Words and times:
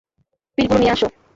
পিলগুলো 0.57 0.79
নিয়ে 0.79 0.93
আসো! 0.95 1.07